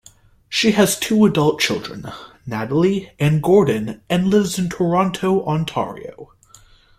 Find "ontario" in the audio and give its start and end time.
5.45-6.29